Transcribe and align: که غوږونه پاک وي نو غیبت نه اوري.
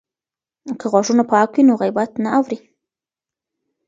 که 0.79 0.85
غوږونه 0.91 1.23
پاک 1.31 1.49
وي 1.53 1.63
نو 1.67 1.73
غیبت 1.81 2.11
نه 2.23 2.29
اوري. 2.37 2.59